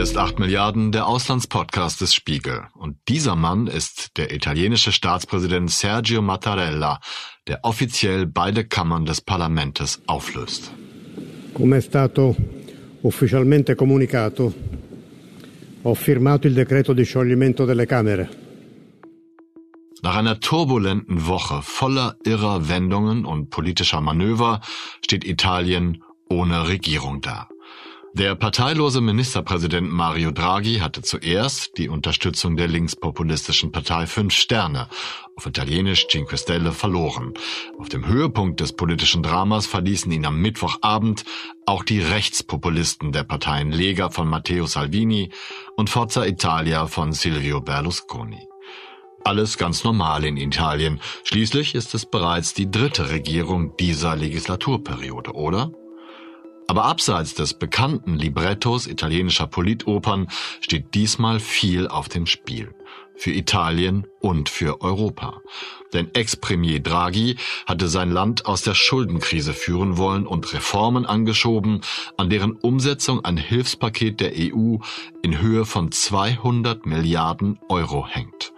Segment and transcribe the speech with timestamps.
[0.00, 2.62] Hier ist 8 Milliarden, der Auslandspodcast des Spiegel.
[2.72, 7.00] Und dieser Mann ist der italienische Staatspräsident Sergio Mattarella,
[7.46, 10.72] der offiziell beide Kammern des Parlamentes auflöst.
[11.52, 12.34] Come è stato
[13.02, 14.54] ufficialmente comunicato,
[15.82, 18.30] ho firmato il decreto di scioglimento delle Camere.
[20.00, 24.62] Nach einer turbulenten Woche voller irrer Wendungen und politischer Manöver
[25.04, 27.49] steht Italien ohne Regierung da.
[28.12, 34.88] Der parteilose Ministerpräsident Mario Draghi hatte zuerst die Unterstützung der linkspopulistischen Partei Fünf Sterne,
[35.36, 37.34] auf Italienisch Cinque Stelle, verloren.
[37.78, 41.24] Auf dem Höhepunkt des politischen Dramas verließen ihn am Mittwochabend
[41.66, 45.30] auch die Rechtspopulisten der Parteien Lega von Matteo Salvini
[45.76, 48.40] und Forza Italia von Silvio Berlusconi.
[49.22, 51.00] Alles ganz normal in Italien.
[51.22, 55.70] Schließlich ist es bereits die dritte Regierung dieser Legislaturperiode, oder?
[56.70, 60.28] Aber abseits des bekannten Librettos italienischer Politopern
[60.60, 62.72] steht diesmal viel auf dem Spiel.
[63.16, 65.40] Für Italien und für Europa.
[65.92, 71.80] Denn Ex-Premier Draghi hatte sein Land aus der Schuldenkrise führen wollen und Reformen angeschoben,
[72.16, 74.76] an deren Umsetzung ein Hilfspaket der EU
[75.22, 78.52] in Höhe von 200 Milliarden Euro hängt.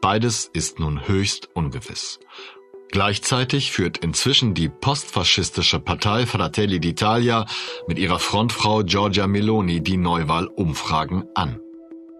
[0.00, 2.20] Beides ist nun höchst ungewiss.
[2.90, 7.46] Gleichzeitig führt inzwischen die postfaschistische Partei Fratelli d'Italia
[7.86, 11.60] mit ihrer Frontfrau Giorgia Meloni die Neuwahlumfragen an.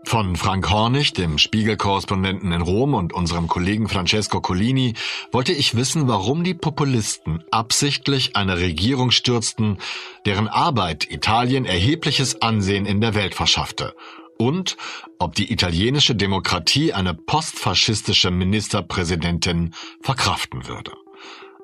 [0.04, 4.94] Von Frank Hornig, dem Spiegelkorrespondenten in Rom und unserem Kollegen Francesco Collini
[5.32, 9.78] wollte ich wissen, warum die Populisten absichtlich eine Regierung stürzten,
[10.24, 13.94] deren Arbeit Italien erhebliches Ansehen in der Welt verschaffte
[14.38, 14.76] und
[15.18, 20.92] ob die italienische Demokratie eine postfaschistische Ministerpräsidentin verkraften würde.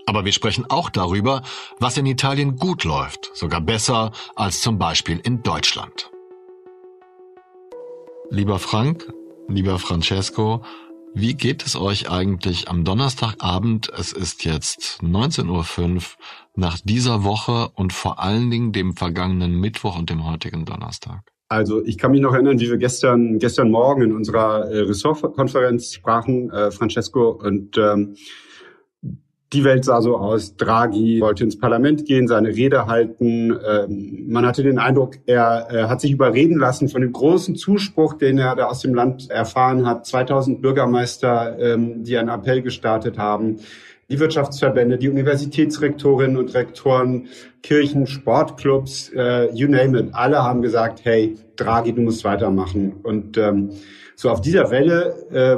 [0.07, 1.43] Aber wir sprechen auch darüber,
[1.79, 6.11] was in Italien gut läuft, sogar besser als zum Beispiel in Deutschland.
[8.31, 9.11] Lieber Frank,
[9.49, 10.63] lieber Francesco,
[11.15, 13.89] wie geht es euch eigentlich am Donnerstagabend?
[13.89, 16.03] Es ist jetzt 19.05 Uhr
[16.57, 21.34] nach dieser Woche und vor allen Dingen dem vergangenen Mittwoch und dem heutigen Donnerstag.
[21.55, 25.95] Also ich kann mich noch erinnern, wie wir gestern gestern Morgen in unserer äh, Ressortkonferenz
[25.95, 28.17] sprachen, äh, Francesco, und ähm,
[29.53, 30.57] die Welt sah so aus.
[30.57, 33.57] Draghi wollte ins Parlament gehen, seine Rede halten.
[33.65, 38.15] Ähm, man hatte den Eindruck, er, er hat sich überreden lassen von dem großen Zuspruch,
[38.15, 40.07] den er da aus dem Land erfahren hat.
[40.07, 43.59] 2000 Bürgermeister, ähm, die einen Appell gestartet haben
[44.15, 47.27] die Wirtschaftsverbände, die Universitätsrektorinnen und Rektoren,
[47.63, 50.11] Kirchen, Sportclubs, äh, you name it.
[50.13, 52.93] Alle haben gesagt, hey, Draghi, du musst weitermachen.
[53.03, 53.71] Und ähm,
[54.15, 55.57] so auf dieser Welle äh,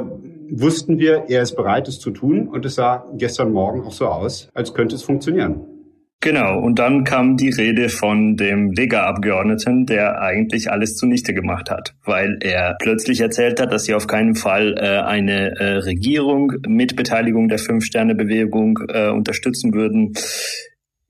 [0.49, 2.47] wussten wir, er ist bereit, es zu tun.
[2.47, 5.76] Und es sah gestern Morgen auch so aus, als könnte es funktionieren.
[6.19, 11.93] Genau, und dann kam die Rede von dem Lega-Abgeordneten, der eigentlich alles zunichte gemacht hat,
[12.05, 16.95] weil er plötzlich erzählt hat, dass sie auf keinen Fall äh, eine äh, Regierung mit
[16.95, 20.13] Beteiligung der Fünf-Sterne-Bewegung äh, unterstützen würden.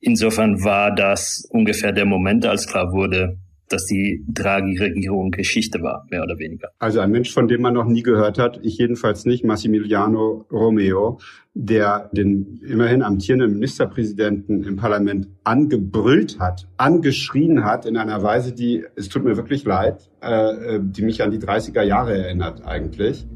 [0.01, 3.37] Insofern war das ungefähr der Moment, als klar wurde,
[3.69, 6.69] dass die Draghi-Regierung Geschichte war, mehr oder weniger.
[6.79, 11.19] Also ein Mensch, von dem man noch nie gehört hat, ich jedenfalls nicht, Massimiliano Romeo,
[11.53, 18.85] der den immerhin amtierenden Ministerpräsidenten im Parlament angebrüllt hat, angeschrien hat in einer Weise, die,
[18.95, 23.27] es tut mir wirklich leid, äh, äh die mich an die 30er Jahre erinnert eigentlich.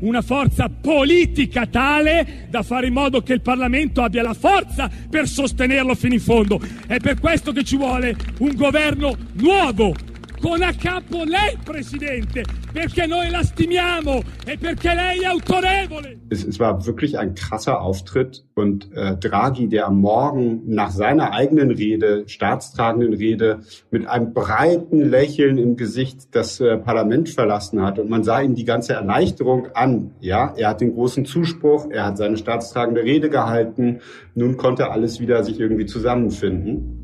[0.00, 5.26] Una forza politica tale da fare in modo che il Parlamento abbia la forza per
[5.26, 6.60] sostenerlo fino in fondo.
[6.86, 9.94] È per questo che ci vuole un governo nuovo,
[10.40, 16.18] con a capo lei, Presidente, perché noi la stimiamo e perché lei è autorevole.
[16.30, 21.32] Es, es war wirklich ein krasser Auftritt und äh, Draghi, der am Morgen nach seiner
[21.32, 23.60] eigenen Rede, staatstragenden Rede,
[23.90, 28.54] mit einem breiten Lächeln im Gesicht das äh, Parlament verlassen hat und man sah ihm
[28.54, 30.12] die ganze Erleichterung an.
[30.20, 34.00] Ja, er hat den großen Zuspruch, er hat seine staatstragende Rede gehalten,
[34.34, 36.98] nun konnte alles wieder sich irgendwie zusammenfinden.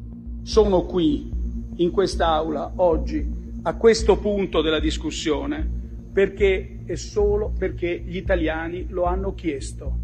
[0.44, 1.32] Sono qui
[1.76, 3.26] in quest'Aula oggi,
[3.62, 5.68] a questo punto della discussione,
[6.12, 10.03] perché e solo perché gli italiani lo hanno chiesto.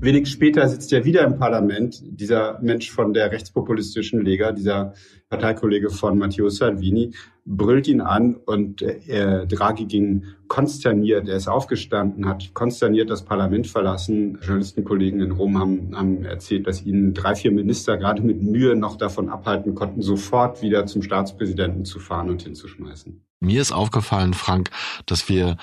[0.00, 4.94] Wenig später sitzt er wieder im Parlament, dieser Mensch von der rechtspopulistischen Lega, dieser
[5.28, 7.14] Parteikollege von Matteo Salvini,
[7.44, 13.66] brüllt ihn an und äh, Draghi ging konsterniert, er ist aufgestanden, hat konsterniert das Parlament
[13.66, 14.38] verlassen.
[14.42, 18.96] Journalistenkollegen in Rom haben, haben erzählt, dass ihn drei, vier Minister gerade mit Mühe noch
[18.96, 23.24] davon abhalten konnten, sofort wieder zum Staatspräsidenten zu fahren und hinzuschmeißen.
[23.40, 24.70] Mir ist aufgefallen, Frank,
[25.06, 25.56] dass wir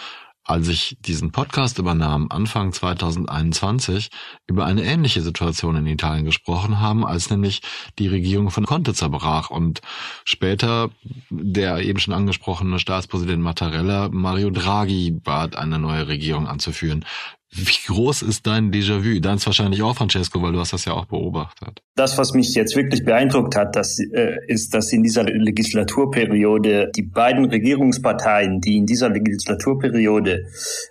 [0.49, 4.09] als ich diesen Podcast übernahm, Anfang 2021,
[4.47, 7.61] über eine ähnliche Situation in Italien gesprochen haben, als nämlich
[7.99, 9.81] die Regierung von Conte zerbrach und
[10.25, 10.89] später
[11.29, 17.05] der eben schon angesprochene Staatspräsident Mattarella Mario Draghi bat, eine neue Regierung anzuführen.
[17.51, 19.19] Wie groß ist dein Déjà-vu?
[19.19, 21.81] Deins wahrscheinlich auch, Francesco, weil du hast das ja auch beobachtet.
[21.95, 27.01] Das, was mich jetzt wirklich beeindruckt hat, das äh, ist, dass in dieser Legislaturperiode die
[27.01, 30.45] beiden Regierungsparteien, die in dieser Legislaturperiode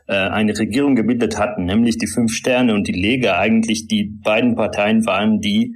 [0.08, 4.56] äh, eine Regierung gebildet hatten, nämlich die Fünf Sterne und die Lega, eigentlich die beiden
[4.56, 5.75] Parteien waren, die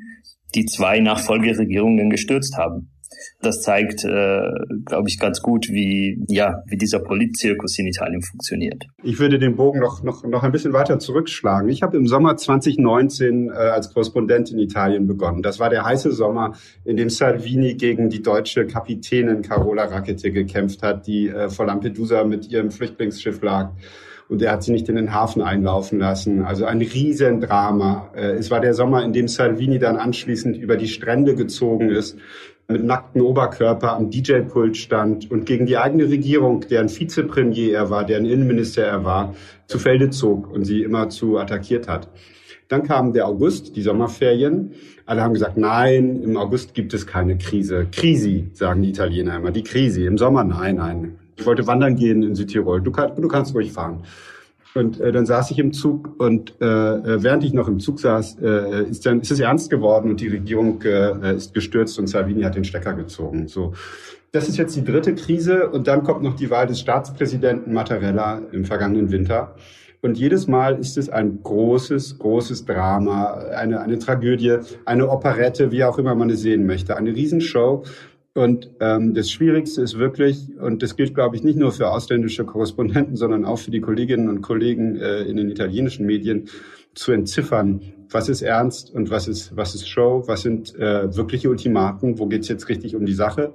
[0.54, 2.91] die zwei Nachfolgeregierungen gestürzt haben
[3.40, 4.50] das zeigt, äh,
[4.86, 8.84] glaube ich, ganz gut, wie, ja, wie dieser Politzirkus in Italien funktioniert.
[9.02, 11.68] Ich würde den Bogen noch, noch, noch ein bisschen weiter zurückschlagen.
[11.68, 15.42] Ich habe im Sommer 2019 äh, als Korrespondent in Italien begonnen.
[15.42, 16.52] Das war der heiße Sommer,
[16.84, 22.24] in dem Salvini gegen die deutsche Kapitänin Carola Rackete gekämpft hat, die äh, vor Lampedusa
[22.24, 23.70] mit ihrem Flüchtlingsschiff lag
[24.32, 26.42] und er hat sie nicht in den Hafen einlaufen lassen.
[26.42, 28.12] Also ein Riesendrama.
[28.14, 32.16] Äh, es war der Sommer, in dem Salvini dann anschließend über die Strände gezogen ist,
[32.68, 38.04] mit nacktem Oberkörper am DJ-Pult stand und gegen die eigene Regierung, deren Vizepremier er war,
[38.04, 39.34] deren Innenminister er war,
[39.66, 42.08] zu Felde zog und sie immer zu attackiert hat.
[42.68, 44.72] Dann kam der August, die Sommerferien.
[45.04, 47.86] Alle haben gesagt, nein, im August gibt es keine Krise.
[47.92, 49.50] Krisi, sagen die Italiener immer.
[49.50, 50.04] Die Krise.
[50.04, 51.18] Im Sommer, nein, nein.
[51.36, 52.80] Ich wollte wandern gehen in Südtirol.
[52.80, 54.04] Du, kann, du kannst ruhig fahren.
[54.74, 58.00] Und äh, dann saß ich im Zug und äh, äh, während ich noch im Zug
[58.00, 62.06] saß, äh, ist dann ist es ernst geworden und die Regierung äh, ist gestürzt und
[62.06, 63.48] Salvini hat den Stecker gezogen.
[63.48, 63.74] So,
[64.32, 68.40] das ist jetzt die dritte Krise und dann kommt noch die Wahl des Staatspräsidenten Mattarella
[68.52, 69.54] im vergangenen Winter.
[70.04, 75.84] Und jedes Mal ist es ein großes, großes Drama, eine, eine Tragödie, eine Operette, wie
[75.84, 77.84] auch immer man es sehen möchte, eine Riesenshow.
[78.34, 82.44] Und ähm, das Schwierigste ist wirklich, und das gilt, glaube ich, nicht nur für ausländische
[82.44, 86.48] Korrespondenten, sondern auch für die Kolleginnen und Kollegen äh, in den italienischen Medien,
[86.94, 87.80] zu entziffern,
[88.10, 92.26] was ist ernst und was ist, was ist Show, was sind äh, wirkliche Ultimaten, wo
[92.26, 93.54] geht's jetzt richtig um die Sache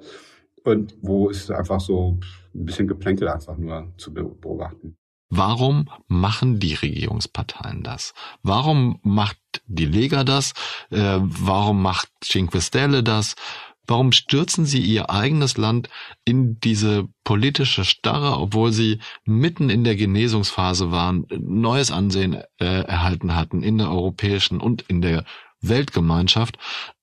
[0.64, 2.20] und wo ist einfach so
[2.56, 4.98] ein bisschen Geplänkel einfach nur zu beobachten.
[5.30, 8.14] Warum machen die Regierungsparteien das?
[8.44, 10.54] Warum macht die Lega das?
[10.90, 13.36] Äh, warum macht Cinque Stelle das?
[13.88, 15.90] Warum stürzen sie ihr eigenes Land
[16.26, 23.36] in diese politische Starre, obwohl sie mitten in der Genesungsphase waren, neues Ansehen äh, erhalten
[23.36, 25.24] hatten in der europäischen und in der
[25.62, 26.58] Weltgemeinschaft?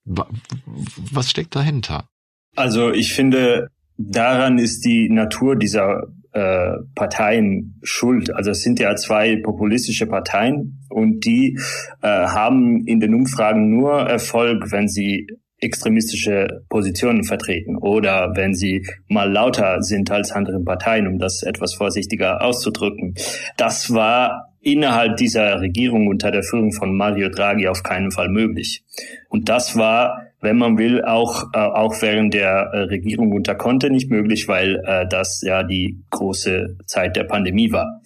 [0.04, 2.08] Was steckt dahinter?
[2.54, 8.34] Also ich finde, daran ist die Natur dieser äh, Parteien schuld.
[8.34, 11.58] Also es sind ja zwei populistische Parteien und die
[12.02, 15.26] äh, haben in den Umfragen nur Erfolg, wenn sie
[15.64, 21.74] extremistische Positionen vertreten oder wenn sie mal lauter sind als andere Parteien, um das etwas
[21.74, 23.14] vorsichtiger auszudrücken.
[23.56, 28.82] Das war innerhalb dieser Regierung unter der Führung von Mario Draghi auf keinen Fall möglich.
[29.28, 33.90] Und das war, wenn man will, auch, äh, auch während der äh, Regierung unter Conte
[33.90, 38.00] nicht möglich, weil äh, das ja die große Zeit der Pandemie war.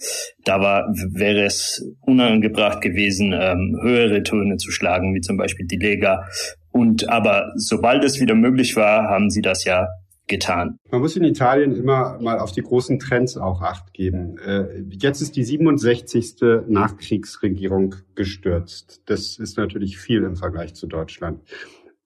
[0.45, 5.77] Da war, wäre es unangebracht gewesen, ähm, höhere Töne zu schlagen, wie zum Beispiel die
[5.79, 6.27] Lega
[6.71, 9.89] und aber sobald es wieder möglich war, haben sie das ja
[10.29, 10.79] getan.
[10.91, 14.39] Man muss in Italien immer mal auf die großen Trends auch acht geben.
[14.39, 16.37] Äh, jetzt ist die 67.
[16.69, 19.03] Nachkriegsregierung gestürzt.
[19.07, 21.41] Das ist natürlich viel im Vergleich zu Deutschland.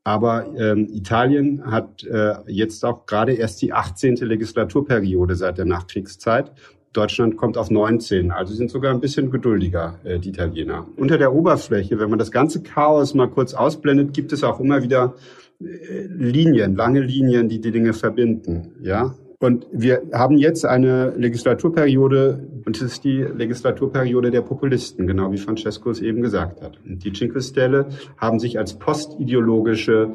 [0.04, 4.16] Aber ähm, Italien hat äh, jetzt auch gerade erst die 18.
[4.16, 6.52] Legislaturperiode seit der Nachkriegszeit.
[6.92, 10.86] Deutschland kommt auf 19, also sind sogar ein bisschen geduldiger, äh, die Italiener.
[10.96, 14.82] Unter der Oberfläche, wenn man das ganze Chaos mal kurz ausblendet, gibt es auch immer
[14.82, 15.14] wieder
[15.60, 15.64] äh,
[16.06, 19.14] Linien, lange Linien, die die Dinge verbinden, ja.
[19.38, 25.36] Und wir haben jetzt eine Legislaturperiode, und es ist die Legislaturperiode der Populisten, genau wie
[25.36, 26.78] Francesco es eben gesagt hat.
[26.86, 30.12] Und die Cinque Stelle haben sich als postideologische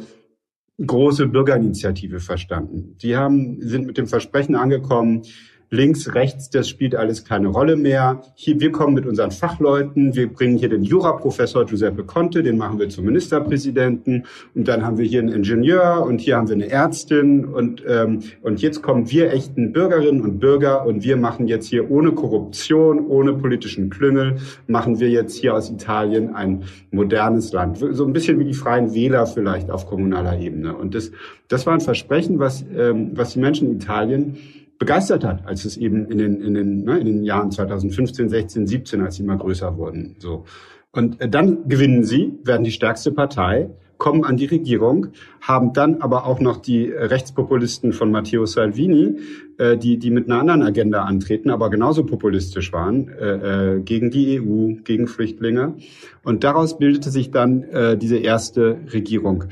[0.85, 2.95] große Bürgerinitiative verstanden.
[2.99, 5.23] Sie haben, sind mit dem Versprechen angekommen,
[5.69, 8.21] links, rechts, das spielt alles keine Rolle mehr.
[8.35, 12.79] Hier, wir kommen mit unseren Fachleuten, wir bringen hier den Juraprofessor Giuseppe Conte, den machen
[12.79, 16.69] wir zum Ministerpräsidenten und dann haben wir hier einen Ingenieur und hier haben wir eine
[16.69, 21.67] Ärztin und, ähm, und jetzt kommen wir echten Bürgerinnen und Bürger und wir machen jetzt
[21.67, 27.77] hier ohne Korruption, ohne politischen Klüngel, machen wir jetzt hier aus Italien ein modernes Land.
[27.77, 30.75] So ein bisschen wie die Freien Wähler vielleicht auf kommunaler Ebene.
[30.75, 31.11] Und das,
[31.49, 34.37] das war ein Versprechen, was, ähm, was die Menschen in Italien
[34.79, 38.67] begeistert hat, als es eben in den, in den, ne, in den Jahren 2015, 16,
[38.67, 40.15] 17, als sie immer größer wurden.
[40.19, 40.45] So.
[40.91, 45.07] Und äh, dann gewinnen sie, werden die stärkste Partei kommen an die Regierung,
[45.41, 49.17] haben dann aber auch noch die Rechtspopulisten von Matteo Salvini,
[49.57, 54.11] äh, die, die mit einer anderen Agenda antreten, aber genauso populistisch waren, äh, äh gegen
[54.11, 55.75] die EU, gegen Flüchtlinge.
[56.23, 59.45] Und daraus bildete sich dann äh, diese erste Regierung.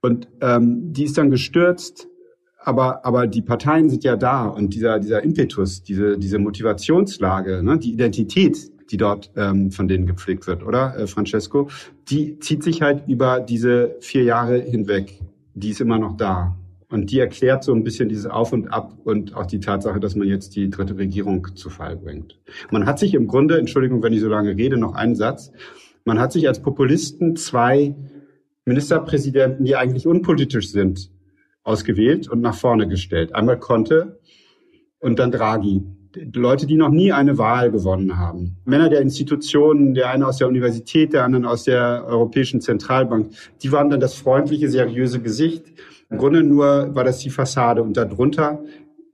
[0.00, 2.08] Und ähm, die ist dann gestürzt,
[2.58, 7.78] aber, aber die Parteien sind ja da und dieser, dieser Impetus, diese, diese Motivationslage, ne,
[7.78, 11.68] die Identität, die dort ähm, von denen gepflegt wird, oder, äh, Francesco?
[12.08, 15.20] Die zieht sich halt über diese vier Jahre hinweg.
[15.54, 16.56] Die ist immer noch da.
[16.90, 20.16] Und die erklärt so ein bisschen dieses Auf und Ab und auch die Tatsache, dass
[20.16, 22.38] man jetzt die dritte Regierung zu Fall bringt.
[22.70, 25.52] Man hat sich im Grunde, Entschuldigung, wenn ich so lange rede, noch einen Satz,
[26.06, 27.94] man hat sich als Populisten zwei
[28.64, 31.10] Ministerpräsidenten, die eigentlich unpolitisch sind,
[31.68, 33.34] ausgewählt und nach vorne gestellt.
[33.34, 34.18] Einmal Conte
[34.98, 35.82] und dann Draghi.
[36.32, 38.56] Leute, die noch nie eine Wahl gewonnen haben.
[38.64, 43.30] Männer der Institutionen, der eine aus der Universität, der andere aus der Europäischen Zentralbank,
[43.62, 45.66] die waren dann das freundliche, seriöse Gesicht.
[46.10, 48.64] Im Grunde nur war das die Fassade und darunter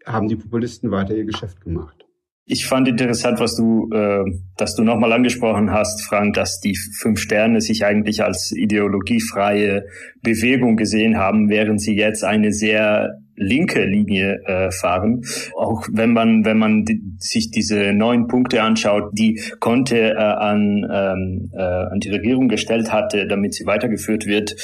[0.06, 2.03] haben die Populisten weiter ihr Geschäft gemacht.
[2.46, 4.22] Ich fand interessant, was du, äh,
[4.58, 9.84] dass du nochmal angesprochen hast, Frank, dass die fünf Sterne sich eigentlich als ideologiefreie
[10.22, 15.22] Bewegung gesehen haben, während sie jetzt eine sehr linke Linie äh, fahren.
[15.56, 20.86] Auch wenn man, wenn man die, sich diese neun Punkte anschaut, die Conte äh, an,
[20.92, 24.54] ähm, äh, an die Regierung gestellt hatte, damit sie weitergeführt wird,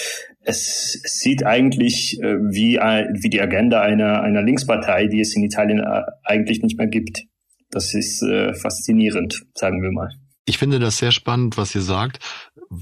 [0.44, 5.80] es sieht eigentlich äh, wie, wie die Agenda einer, einer Linkspartei, die es in Italien
[5.80, 7.29] äh, eigentlich nicht mehr gibt.
[7.70, 10.10] Das ist äh, faszinierend, sagen wir mal.
[10.44, 12.18] Ich finde das sehr spannend, was ihr sagt.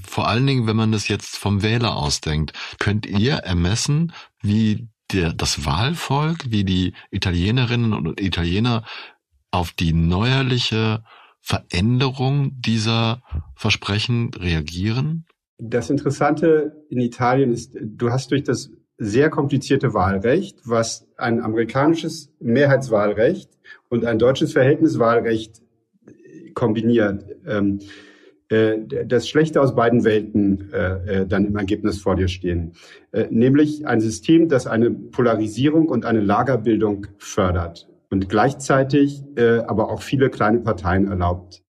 [0.05, 2.53] Vor allen Dingen, wenn man das jetzt vom Wähler ausdenkt.
[2.79, 8.83] Könnt ihr ermessen, wie der, das Wahlvolk, wie die Italienerinnen und Italiener
[9.51, 11.03] auf die neuerliche
[11.41, 13.23] Veränderung dieser
[13.55, 15.25] Versprechen reagieren?
[15.57, 22.31] Das Interessante in Italien ist, du hast durch das sehr komplizierte Wahlrecht, was ein amerikanisches
[22.39, 23.49] Mehrheitswahlrecht
[23.89, 25.61] und ein deutsches Verhältniswahlrecht
[26.53, 27.79] kombiniert, ähm,
[28.49, 32.73] äh, das Schlechte aus beiden Welten äh, äh, dann im Ergebnis vor dir stehen.
[33.11, 39.91] Äh, nämlich ein System, das eine Polarisierung und eine Lagerbildung fördert und gleichzeitig äh, aber
[39.91, 41.63] auch viele kleine Parteien erlaubt.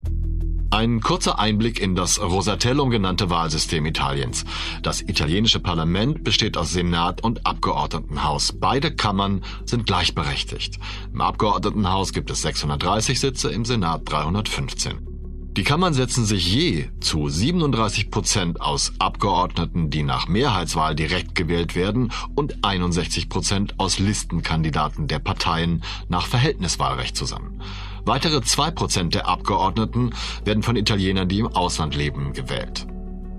[0.71, 4.45] Ein kurzer Einblick in das Rosatello genannte Wahlsystem Italiens.
[4.83, 8.53] Das italienische Parlament besteht aus Senat und Abgeordnetenhaus.
[8.53, 10.77] Beide Kammern sind gleichberechtigt.
[11.11, 15.09] Im Abgeordnetenhaus gibt es 630 Sitze, im Senat 315.
[15.57, 21.75] Die Kammern setzen sich je zu 37 Prozent aus Abgeordneten, die nach Mehrheitswahl direkt gewählt
[21.75, 27.59] werden, und 61 Prozent aus Listenkandidaten der Parteien nach Verhältniswahlrecht zusammen.
[28.06, 30.12] Weitere zwei Prozent der Abgeordneten
[30.46, 32.88] werden von Italienern, die im Ausland leben, gewählt.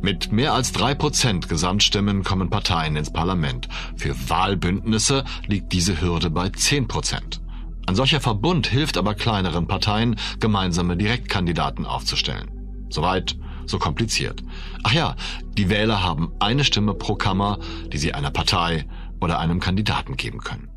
[0.03, 3.69] Mit mehr als drei Prozent Gesamtstimmen kommen Parteien ins Parlament.
[3.97, 7.43] Für Wahlbündnisse liegt diese Hürde bei zehn Prozent.
[7.87, 12.87] Ein solcher Verbund hilft aber kleineren Parteien, gemeinsame Direktkandidaten aufzustellen.
[12.89, 13.37] Soweit,
[13.67, 14.43] so kompliziert.
[14.85, 15.17] Ach ja,
[15.59, 17.59] die Wähler haben eine Stimme pro Kammer,
[17.93, 18.87] die sie einer Partei
[19.21, 20.70] oder einem Kandidaten geben können.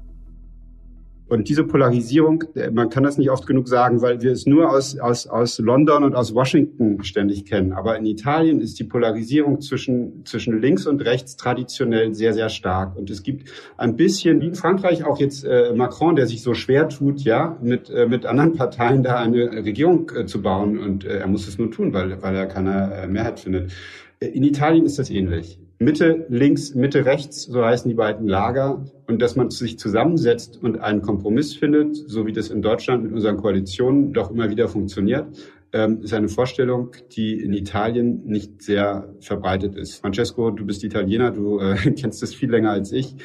[1.33, 4.69] Und diese Polarisierung, äh, man kann das nicht oft genug sagen, weil wir es nur
[4.69, 7.73] aus, aus, aus London und aus Washington ständig kennen.
[7.73, 12.95] Aber in Italien ist die Polarisierung zwischen, zwischen links und rechts traditionell sehr, sehr stark.
[12.95, 16.53] Und es gibt ein bisschen, wie in Frankreich auch jetzt äh, Macron, der sich so
[16.53, 20.77] schwer tut, ja, mit, äh, mit anderen Parteien da eine Regierung äh, zu bauen.
[20.77, 23.71] Und äh, er muss es nur tun, weil, weil er keine äh, Mehrheit findet.
[24.19, 25.57] In Italien ist das ähnlich.
[25.83, 28.85] Mitte links, Mitte rechts, so heißen die beiden Lager.
[29.07, 33.13] Und dass man sich zusammensetzt und einen Kompromiss findet, so wie das in Deutschland mit
[33.13, 35.27] unseren Koalitionen doch immer wieder funktioniert,
[35.73, 39.95] ähm, ist eine Vorstellung, die in Italien nicht sehr verbreitet ist.
[39.95, 43.15] Francesco, du bist Italiener, du äh, kennst das viel länger als ich.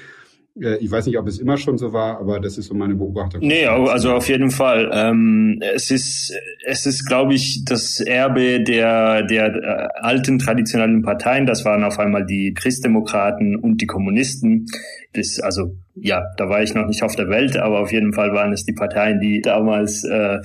[0.60, 2.94] Äh, ich weiß nicht, ob es immer schon so war, aber das ist so meine
[2.94, 3.40] Beobachtung.
[3.40, 4.90] Nee, also auf jeden Fall.
[4.92, 6.32] Ähm, es ist,
[6.64, 11.46] es ist, glaube ich, das Erbe der, der äh, alten traditionellen Parteien.
[11.46, 14.66] Das waren auf einmal die Christdemokraten und die Kommunisten.
[15.12, 18.32] Das, also ja, da war ich noch nicht auf der Welt, aber auf jeden Fall
[18.32, 20.38] waren es die Parteien, die damals äh,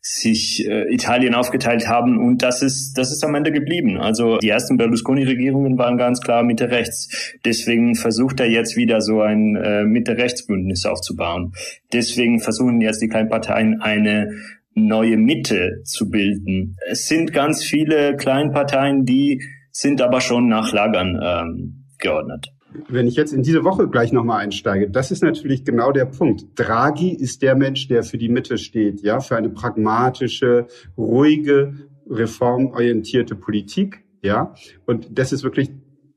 [0.00, 3.98] sich äh, Italien aufgeteilt haben und das ist das ist am Ende geblieben.
[3.98, 7.34] Also die ersten Berlusconi-Regierungen waren ganz klar Mitte rechts.
[7.44, 11.52] Deswegen versucht er jetzt wieder so ein äh, Mitte rechts Bündnis aufzubauen.
[11.92, 14.30] Deswegen versuchen jetzt die kleinen Parteien eine
[14.74, 16.76] neue Mitte zu bilden.
[16.88, 22.53] Es sind ganz viele Kleinparteien, die sind aber schon nach Lagern ähm, geordnet
[22.88, 26.46] wenn ich jetzt in diese Woche gleich nochmal einsteige, das ist natürlich genau der Punkt.
[26.56, 30.66] Draghi ist der Mensch, der für die Mitte steht, ja, für eine pragmatische,
[30.96, 31.74] ruhige,
[32.08, 34.54] reformorientierte Politik, ja.
[34.86, 35.70] Und das ist wirklich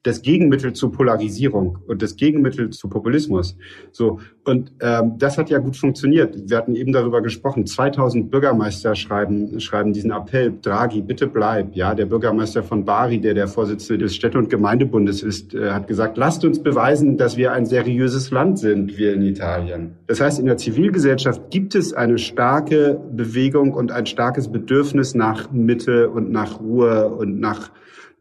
[0.07, 3.57] das Gegenmittel zur Polarisierung und das Gegenmittel zu Populismus.
[3.91, 6.49] So und ähm, das hat ja gut funktioniert.
[6.49, 7.65] Wir hatten eben darüber gesprochen.
[7.65, 11.75] 2000 Bürgermeister schreiben schreiben diesen Appell: Draghi, bitte bleib.
[11.75, 15.87] Ja, der Bürgermeister von Bari, der der Vorsitzende des Städte- und Gemeindebundes ist, äh, hat
[15.87, 19.95] gesagt: Lasst uns beweisen, dass wir ein seriöses Land sind, wir in Italien.
[20.07, 25.51] Das heißt, in der Zivilgesellschaft gibt es eine starke Bewegung und ein starkes Bedürfnis nach
[25.51, 27.71] Mitte und nach Ruhe und nach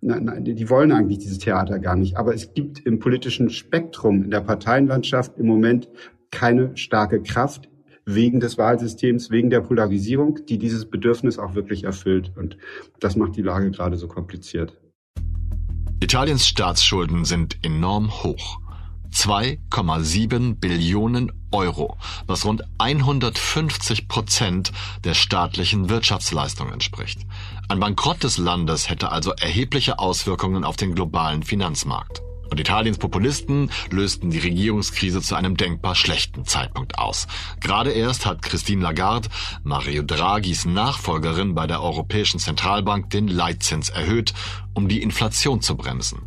[0.07, 2.17] Nein, nein, die wollen eigentlich dieses Theater gar nicht.
[2.17, 5.89] Aber es gibt im politischen Spektrum, in der Parteienlandschaft im Moment
[6.31, 7.69] keine starke Kraft
[8.05, 12.31] wegen des Wahlsystems, wegen der Polarisierung, die dieses Bedürfnis auch wirklich erfüllt.
[12.37, 12.57] Und
[13.01, 14.81] das macht die Lage gerade so kompliziert.
[15.99, 18.61] Italiens Staatsschulden sind enorm hoch.
[19.13, 21.97] 2,7 Billionen Euro,
[22.27, 24.73] was rund 150 Prozent
[25.05, 27.21] der staatlichen Wirtschaftsleistung entspricht.
[27.69, 32.23] Ein Bankrott des Landes hätte also erhebliche Auswirkungen auf den globalen Finanzmarkt.
[32.49, 37.27] Und Italiens Populisten lösten die Regierungskrise zu einem denkbar schlechten Zeitpunkt aus.
[37.61, 39.29] Gerade erst hat Christine Lagarde,
[39.65, 44.33] Mario Draghis Nachfolgerin bei der Europäischen Zentralbank, den Leitzins erhöht,
[44.73, 46.23] um die Inflation zu bremsen.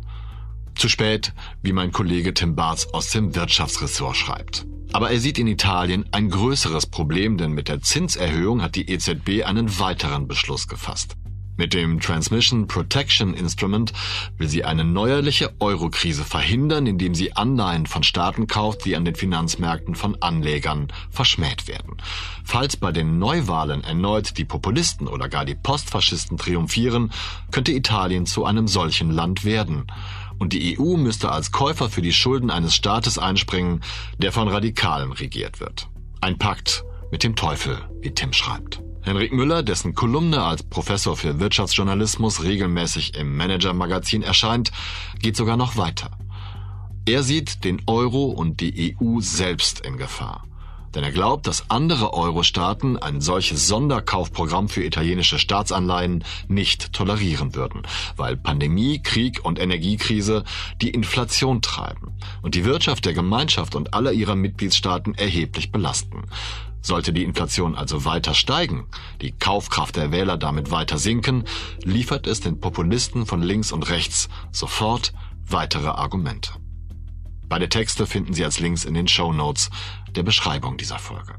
[0.74, 1.32] Zu spät,
[1.62, 4.66] wie mein Kollege Tim Barth aus dem Wirtschaftsressort schreibt.
[4.92, 9.44] Aber er sieht in Italien ein größeres Problem, denn mit der Zinserhöhung hat die EZB
[9.46, 11.16] einen weiteren Beschluss gefasst.
[11.60, 13.92] Mit dem Transmission Protection Instrument
[14.38, 19.14] will sie eine neuerliche Eurokrise verhindern, indem sie Anleihen von Staaten kauft, die an den
[19.14, 21.98] Finanzmärkten von Anlegern verschmäht werden.
[22.44, 27.12] Falls bei den Neuwahlen erneut die Populisten oder gar die Postfaschisten triumphieren,
[27.50, 29.86] könnte Italien zu einem solchen Land werden.
[30.38, 33.82] Und die EU müsste als Käufer für die Schulden eines Staates einspringen,
[34.16, 35.90] der von Radikalen regiert wird.
[36.22, 38.80] Ein Pakt mit dem Teufel, wie Tim schreibt.
[39.02, 44.70] Henrik Müller, dessen Kolumne als Professor für Wirtschaftsjournalismus regelmäßig im Manager-Magazin erscheint,
[45.18, 46.10] geht sogar noch weiter.
[47.06, 50.49] Er sieht den Euro und die EU selbst in Gefahr.
[50.94, 57.82] Denn er glaubt, dass andere Euro-Staaten ein solches Sonderkaufprogramm für italienische Staatsanleihen nicht tolerieren würden,
[58.16, 60.44] weil Pandemie, Krieg und Energiekrise
[60.82, 66.24] die Inflation treiben und die Wirtschaft der Gemeinschaft und aller ihrer Mitgliedstaaten erheblich belasten.
[66.82, 68.86] Sollte die Inflation also weiter steigen,
[69.20, 71.44] die Kaufkraft der Wähler damit weiter sinken,
[71.84, 75.12] liefert es den Populisten von links und rechts sofort
[75.46, 76.52] weitere Argumente.
[77.50, 79.70] Beide Texte finden Sie als Links in den Show Notes
[80.14, 81.34] der Beschreibung dieser Folge.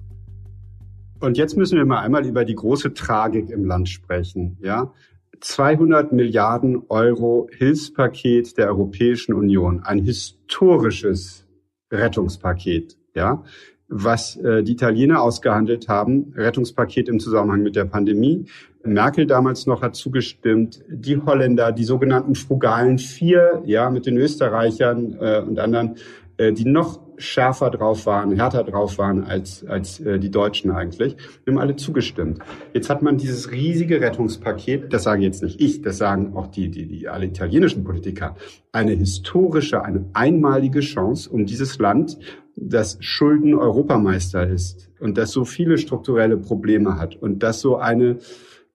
[1.21, 4.93] Und jetzt müssen wir mal einmal über die große Tragik im Land sprechen, ja?
[5.39, 11.47] 200 Milliarden Euro Hilfspaket der Europäischen Union, ein historisches
[11.89, 13.43] Rettungspaket, ja?
[13.88, 18.47] was äh, die Italiener ausgehandelt haben, Rettungspaket im Zusammenhang mit der Pandemie.
[18.84, 25.17] Merkel damals noch hat zugestimmt, die Holländer, die sogenannten frugalen Vier, ja, mit den Österreichern
[25.20, 25.96] äh, und anderen,
[26.38, 31.15] äh, die noch schärfer drauf waren, härter drauf waren als, als äh, die Deutschen eigentlich,
[31.48, 32.39] haben alle zugestimmt.
[32.74, 36.70] Jetzt hat man dieses riesige Rettungspaket, das sage jetzt nicht ich, das sagen auch die,
[36.70, 38.36] die, die alle italienischen Politiker,
[38.72, 42.17] eine historische, eine einmalige Chance, um dieses Land,
[42.56, 48.17] das Schulden-Europameister ist und das so viele strukturelle Probleme hat und das so eine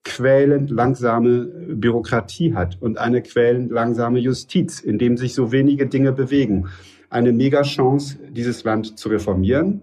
[0.06, 6.12] quälend langsame Bürokratie hat und eine quälend langsame Justiz, in dem sich so wenige Dinge
[6.12, 6.68] bewegen
[7.10, 9.82] eine Megachance, dieses Land zu reformieren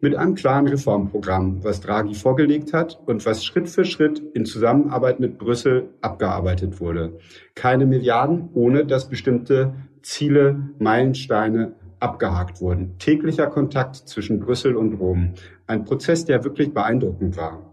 [0.00, 5.20] mit einem klaren Reformprogramm, was Draghi vorgelegt hat und was Schritt für Schritt in Zusammenarbeit
[5.20, 7.18] mit Brüssel abgearbeitet wurde.
[7.54, 12.96] Keine Milliarden, ohne dass bestimmte Ziele, Meilensteine abgehakt wurden.
[12.98, 15.34] Täglicher Kontakt zwischen Brüssel und Rom.
[15.66, 17.69] Ein Prozess, der wirklich beeindruckend war.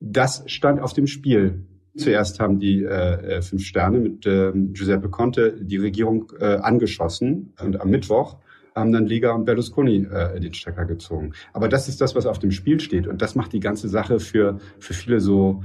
[0.00, 1.64] Das stand auf dem Spiel.
[1.96, 7.54] Zuerst haben die äh, äh, fünf Sterne mit äh, Giuseppe Conte die Regierung äh, angeschossen
[7.60, 8.36] und am Mittwoch
[8.76, 11.32] haben dann Lega und Berlusconi äh, den Stecker gezogen.
[11.52, 14.20] Aber das ist das, was auf dem Spiel steht und das macht die ganze Sache
[14.20, 15.64] für für viele so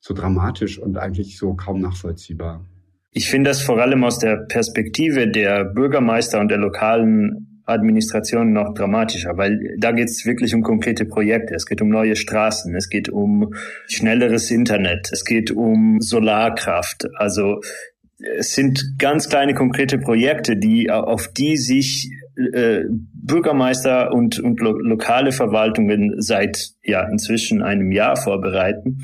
[0.00, 2.64] so dramatisch und eigentlich so kaum nachvollziehbar.
[3.12, 8.72] Ich finde das vor allem aus der Perspektive der Bürgermeister und der lokalen Administration noch
[8.74, 11.54] dramatischer, weil da geht es wirklich um konkrete Projekte.
[11.54, 13.52] Es geht um neue Straßen, es geht um
[13.88, 17.08] schnelleres Internet, es geht um Solarkraft.
[17.16, 17.60] Also
[18.38, 24.72] es sind ganz kleine konkrete Projekte, die auf die sich äh, Bürgermeister und, und lo
[24.72, 29.02] lokale Verwaltungen seit ja inzwischen einem Jahr vorbereiten.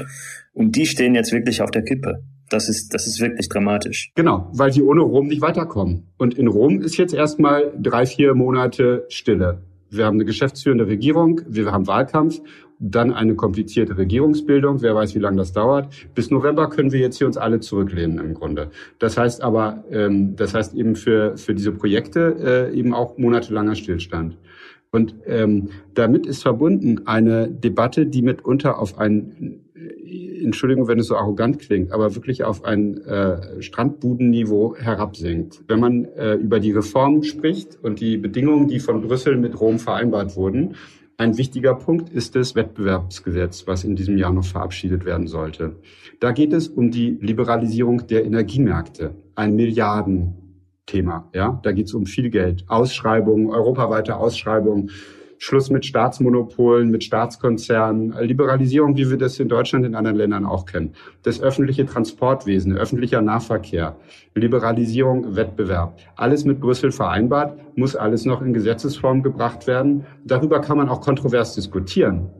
[0.52, 2.22] Und die stehen jetzt wirklich auf der Kippe.
[2.52, 4.12] Das ist, das ist wirklich dramatisch.
[4.14, 6.08] Genau, weil sie ohne Rom nicht weiterkommen.
[6.18, 9.62] Und in Rom ist jetzt erstmal drei, vier Monate Stille.
[9.88, 12.40] Wir haben eine geschäftsführende Regierung, wir haben Wahlkampf,
[12.78, 14.82] dann eine komplizierte Regierungsbildung.
[14.82, 15.88] Wer weiß, wie lange das dauert.
[16.14, 18.70] Bis November können wir jetzt hier uns alle zurücklehnen im Grunde.
[18.98, 23.76] Das heißt aber, ähm, das heißt eben für, für diese Projekte äh, eben auch monatelanger
[23.76, 24.36] Stillstand.
[24.90, 29.61] Und ähm, damit ist verbunden eine Debatte, die mitunter auf ein,
[30.44, 35.62] Entschuldigung, wenn es so arrogant klingt, aber wirklich auf ein äh, Strandbudenniveau herabsinkt.
[35.68, 39.78] Wenn man äh, über die Reform spricht und die Bedingungen, die von Brüssel mit Rom
[39.78, 40.74] vereinbart wurden,
[41.18, 45.76] ein wichtiger Punkt ist das Wettbewerbsgesetz, was in diesem Jahr noch verabschiedet werden sollte.
[46.20, 49.14] Da geht es um die Liberalisierung der Energiemärkte.
[49.34, 50.34] Ein Milliarden
[50.86, 51.30] Thema.
[51.32, 54.90] Ja, da geht es um viel Geld, Ausschreibungen, europaweite Ausschreibungen,
[55.44, 60.66] Schluss mit Staatsmonopolen, mit Staatskonzernen, Liberalisierung, wie wir das in Deutschland in anderen Ländern auch
[60.66, 60.94] kennen.
[61.24, 63.96] Das öffentliche Transportwesen, öffentlicher Nahverkehr,
[64.36, 65.98] Liberalisierung, Wettbewerb.
[66.14, 70.06] Alles mit Brüssel vereinbart, muss alles noch in Gesetzesform gebracht werden.
[70.24, 72.30] Darüber kann man auch kontrovers diskutieren.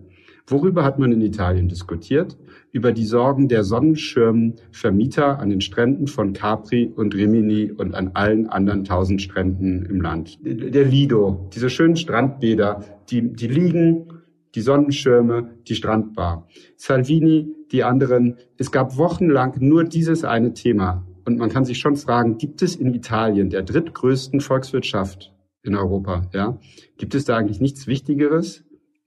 [0.53, 2.37] Worüber hat man in Italien diskutiert?
[2.73, 8.49] Über die Sorgen der Sonnenschirmvermieter an den Stränden von Capri und Rimini und an allen
[8.51, 10.39] anderen tausend Stränden im Land.
[10.43, 14.09] Der Lido, diese schönen Strandbäder, die, die liegen,
[14.55, 16.47] die Sonnenschirme, die Strandbar.
[16.77, 18.37] Salvini, die anderen.
[18.59, 21.07] Es gab wochenlang nur dieses eine Thema.
[21.25, 26.29] Und man kann sich schon fragen, gibt es in Italien, der drittgrößten Volkswirtschaft in Europa,
[26.35, 26.59] ja,
[26.99, 28.65] gibt es da eigentlich nichts Wichtigeres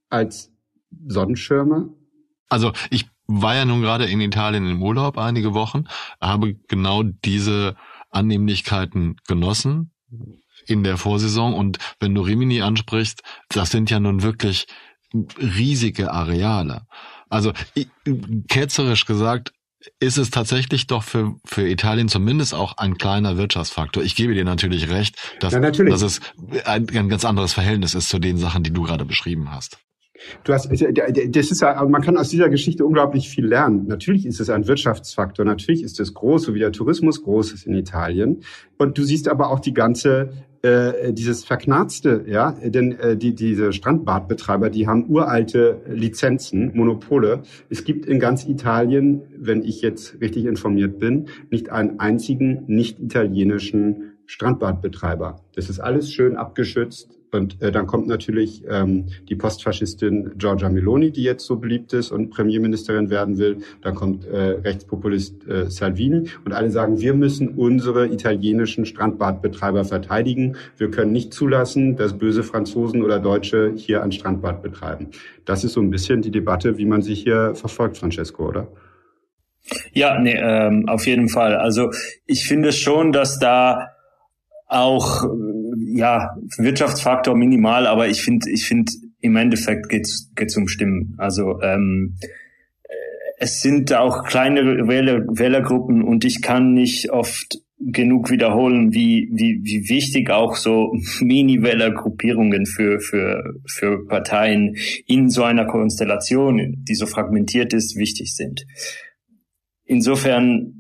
[0.10, 0.55] als
[1.08, 1.90] Sonnenschirme?
[2.50, 5.86] Also ich war ja nun gerade in Italien im Urlaub einige Wochen,
[6.22, 7.76] habe genau diese
[8.12, 9.92] Annehmlichkeiten genossen
[10.68, 11.54] in der Vorsaison.
[11.54, 14.68] Und wenn du Rimini ansprichst, das sind ja nun wirklich
[15.40, 16.84] riesige Areale.
[17.30, 17.52] Also
[18.48, 19.54] ketzerisch gesagt,
[20.00, 24.04] ist es tatsächlich doch für, für Italien zumindest auch ein kleiner Wirtschaftsfaktor.
[24.04, 25.94] Ich gebe dir natürlich recht, dass, ja, natürlich.
[25.94, 26.22] dass es
[26.66, 29.78] ein, ein ganz anderes Verhältnis ist zu den Sachen, die du gerade beschrieben hast.
[30.44, 33.88] Du hast, das ist ja, man kann aus dieser Geschichte unglaublich viel lernen.
[33.88, 37.66] Natürlich ist es ein Wirtschaftsfaktor, natürlich ist es groß, so wie der Tourismus groß ist
[37.66, 38.42] in Italien.
[38.78, 40.32] Und du siehst aber auch die ganze
[40.66, 47.44] äh, dieses Verknarzte, ja, denn äh, die, diese Strandbadbetreiber, die haben uralte Lizenzen, Monopole.
[47.70, 53.00] Es gibt in ganz Italien, wenn ich jetzt richtig informiert bin, nicht einen einzigen nicht
[53.00, 55.42] italienischen Strandbadbetreiber.
[55.54, 57.15] Das ist alles schön abgeschützt.
[57.32, 62.12] Und äh, dann kommt natürlich ähm, die Postfaschistin Giorgia Meloni, die jetzt so beliebt ist
[62.12, 63.58] und Premierministerin werden will.
[63.82, 70.56] Dann kommt äh, Rechtspopulist äh, Salvini und alle sagen, wir müssen unsere italienischen Strandbadbetreiber verteidigen.
[70.78, 75.08] Wir können nicht zulassen, dass böse Franzosen oder Deutsche hier ein Strandbad betreiben.
[75.46, 78.68] Das ist so ein bisschen die Debatte, wie man sich hier verfolgt, Francesco, oder?
[79.94, 81.56] Ja, nee, ähm, auf jeden Fall.
[81.56, 81.90] Also
[82.26, 83.90] ich finde schon, dass da
[84.68, 85.24] auch
[85.96, 91.16] ja Wirtschaftsfaktor minimal, aber ich finde ich finde im Endeffekt geht's geht's um Stimmen.
[91.18, 92.18] Also ähm,
[93.38, 99.60] es sind auch kleine Wähler, Wählergruppen und ich kann nicht oft genug wiederholen, wie, wie,
[99.64, 104.76] wie wichtig auch so Mini-Wählergruppierungen für, für, für Parteien
[105.08, 108.66] in so einer Konstellation, die so fragmentiert ist, wichtig sind.
[109.84, 110.75] Insofern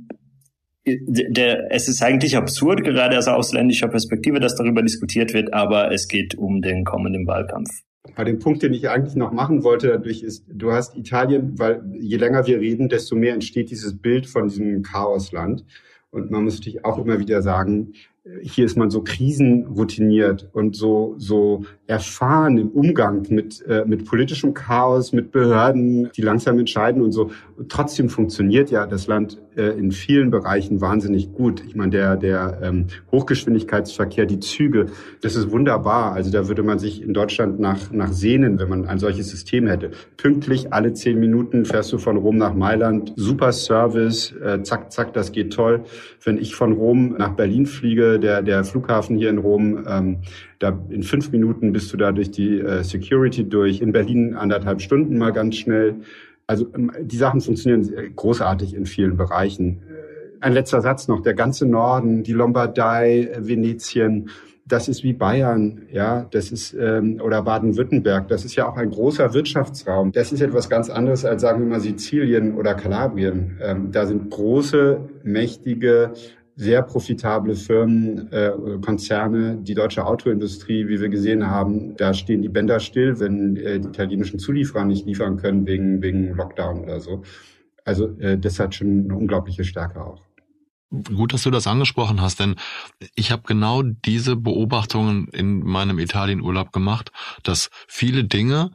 [0.85, 6.07] der, es ist eigentlich absurd, gerade aus ausländischer Perspektive, dass darüber diskutiert wird, aber es
[6.07, 7.69] geht um den kommenden Wahlkampf.
[8.15, 11.83] Ja, den Punkt, den ich eigentlich noch machen wollte, dadurch ist, du hast Italien, weil
[11.99, 15.65] je länger wir reden, desto mehr entsteht dieses Bild von diesem Chaosland.
[16.11, 17.93] Und man muss natürlich auch immer wieder sagen,
[18.41, 24.55] hier ist man so krisenroutiniert und so so erfahren im Umgang mit äh, mit politischem
[24.55, 27.29] Chaos, mit Behörden, die langsam entscheiden und so.
[27.69, 31.63] trotzdem funktioniert ja das Land äh, in vielen Bereichen wahnsinnig gut.
[31.67, 34.87] Ich meine, der der ähm, Hochgeschwindigkeitsverkehr, die Züge,
[35.21, 36.13] das ist wunderbar.
[36.13, 39.67] Also da würde man sich in Deutschland nach nach sehnen, wenn man ein solches System
[39.67, 39.91] hätte.
[40.17, 45.13] Pünktlich alle zehn Minuten fährst du von Rom nach Mailand, super Service, äh, zack zack,
[45.13, 45.83] das geht toll.
[46.23, 50.17] Wenn ich von Rom nach Berlin fliege der, der Flughafen hier in Rom, ähm,
[50.59, 53.81] da in fünf Minuten bist du da durch die äh, Security durch.
[53.81, 55.95] In Berlin anderthalb Stunden mal ganz schnell.
[56.47, 59.81] Also ähm, die Sachen funktionieren großartig in vielen Bereichen.
[60.39, 61.21] Ein letzter Satz noch.
[61.21, 64.29] Der ganze Norden, die Lombardei, äh, Venetien,
[64.67, 68.27] das ist wie Bayern, ja, das ist ähm, oder Baden-Württemberg.
[68.29, 70.11] Das ist ja auch ein großer Wirtschaftsraum.
[70.11, 73.59] Das ist etwas ganz anderes als sagen wir mal Sizilien oder Kalabrien.
[73.61, 76.13] Ähm, da sind große, mächtige
[76.55, 82.49] sehr profitable Firmen, äh, Konzerne, die deutsche Autoindustrie, wie wir gesehen haben, da stehen die
[82.49, 87.23] Bänder still, wenn äh, die italienischen Zulieferer nicht liefern können wegen, wegen Lockdown oder so.
[87.83, 90.21] Also äh, das hat schon eine unglaubliche Stärke auch.
[90.91, 92.55] Gut, dass du das angesprochen hast, denn
[93.15, 97.11] ich habe genau diese Beobachtungen in meinem Italienurlaub gemacht,
[97.43, 98.71] dass viele Dinge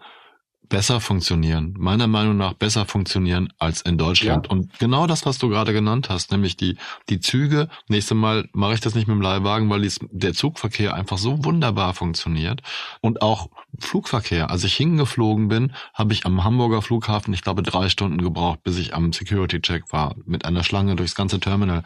[0.71, 4.47] besser funktionieren, meiner Meinung nach besser funktionieren als in Deutschland.
[4.47, 4.53] Ja.
[4.53, 6.79] Und genau das, was du gerade genannt hast, nämlich die,
[7.11, 10.95] die Züge, nächstes Mal mache ich das nicht mit dem Leihwagen, weil dies, der Zugverkehr
[10.95, 12.63] einfach so wunderbar funktioniert.
[13.03, 14.51] Und auch Flugverkehr.
[14.51, 18.79] Als ich hingeflogen bin, habe ich am Hamburger Flughafen, ich glaube, drei Stunden gebraucht, bis
[18.79, 21.83] ich am Security-Check war, mit einer Schlange durchs ganze Terminal.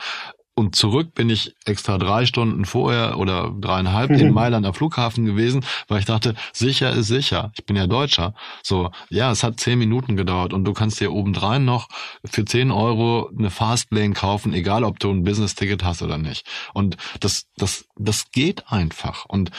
[0.56, 4.18] Und zurück bin ich extra drei Stunden vorher oder dreieinhalb mhm.
[4.18, 7.50] in Mailand am Flughafen gewesen, weil ich dachte, sicher ist sicher.
[7.56, 8.34] Ich bin ja Deutscher.
[8.62, 11.88] So, ja, es hat zehn Minuten gedauert und du kannst dir obendrein noch
[12.24, 16.46] für zehn Euro eine Fastlane kaufen, egal ob du ein Business-Ticket hast oder nicht.
[16.72, 19.24] Und das, das, das geht einfach.
[19.26, 19.50] Und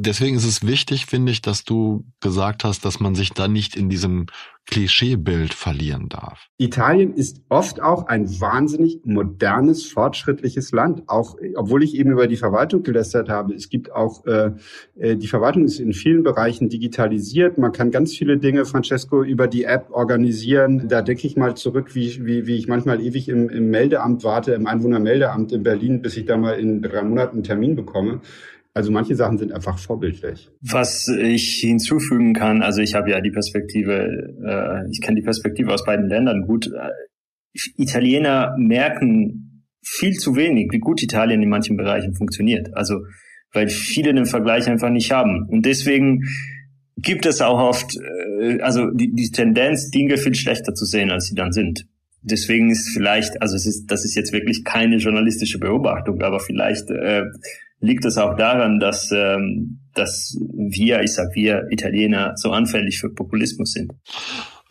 [0.00, 3.76] deswegen ist es wichtig, finde ich, dass du gesagt hast, dass man sich da nicht
[3.76, 4.26] in diesem
[4.66, 6.46] Klischeebild verlieren darf.
[6.56, 11.02] Italien ist oft auch ein wahnsinnig modernes, fortschrittliches Land.
[11.08, 14.52] Auch, obwohl ich eben über die Verwaltung gelästert habe, es gibt auch, äh,
[14.96, 17.58] äh, die Verwaltung ist in vielen Bereichen digitalisiert.
[17.58, 20.86] Man kann ganz viele Dinge, Francesco, über die App organisieren.
[20.88, 24.52] Da denke ich mal zurück, wie, wie, wie ich manchmal ewig im, im Meldeamt warte,
[24.52, 28.20] im Einwohnermeldeamt in Berlin, bis ich da mal in drei Monaten einen Termin bekomme.
[28.74, 30.50] Also manche Sachen sind einfach vorbildlich.
[30.62, 35.72] Was ich hinzufügen kann, also ich habe ja die Perspektive, äh, ich kenne die Perspektive
[35.72, 36.70] aus beiden Ländern gut.
[37.76, 42.74] Italiener merken viel zu wenig, wie gut Italien in manchen Bereichen funktioniert.
[42.74, 43.00] Also
[43.52, 45.46] weil viele den Vergleich einfach nicht haben.
[45.48, 46.24] Und deswegen
[46.96, 47.96] gibt es auch oft,
[48.40, 51.86] äh, also die, die Tendenz, Dinge viel schlechter zu sehen, als sie dann sind.
[52.22, 56.88] Deswegen ist vielleicht, also es ist, das ist jetzt wirklich keine journalistische Beobachtung, aber vielleicht
[56.90, 57.24] äh,
[57.82, 63.10] liegt es auch daran, dass, ähm, dass wir, ich sag wir Italiener, so anfällig für
[63.10, 63.92] Populismus sind.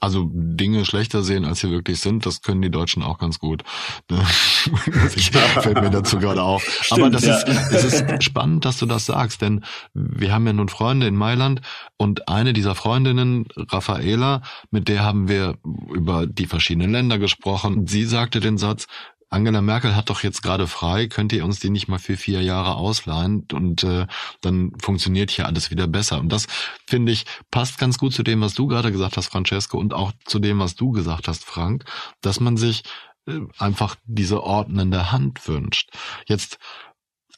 [0.04, 3.62] Also Dinge schlechter sehen, als sie wirklich sind, das können die Deutschen auch ganz gut.
[5.16, 6.64] ich, fällt mir dazu gerade auf.
[6.64, 7.36] Stimmt, Aber das ja.
[7.36, 11.16] ist, es ist spannend, dass du das sagst, denn wir haben ja nun Freunde in
[11.16, 11.62] Mailand
[11.98, 15.60] und eine dieser Freundinnen, Raffaela, mit der haben wir
[15.94, 17.86] über die verschiedenen Länder gesprochen.
[17.86, 18.88] Sie sagte den Satz,
[19.32, 22.42] Angela Merkel hat doch jetzt gerade frei, könnt ihr uns die nicht mal für vier
[22.42, 24.06] Jahre ausleihen und äh,
[24.42, 26.20] dann funktioniert hier alles wieder besser.
[26.20, 26.48] Und das,
[26.86, 30.12] finde ich, passt ganz gut zu dem, was du gerade gesagt hast, Francesco, und auch
[30.26, 31.86] zu dem, was du gesagt hast, Frank,
[32.20, 32.84] dass man sich
[33.26, 35.92] äh, einfach diese ordnende Hand wünscht.
[36.28, 36.60] Jetzt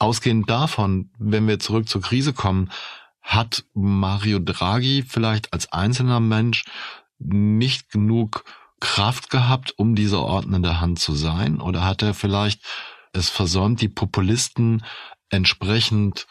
[0.00, 2.70] ausgehend davon, wenn wir zurück zur Krise kommen,
[3.22, 6.64] hat Mario Draghi vielleicht als einzelner Mensch
[7.20, 8.44] nicht genug
[8.84, 11.58] Kraft gehabt, um diese ordnende Hand zu sein?
[11.58, 12.62] Oder hat er vielleicht
[13.14, 14.84] es versäumt, die Populisten
[15.30, 16.26] entsprechend,